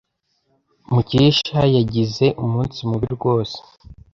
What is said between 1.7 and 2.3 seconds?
yagize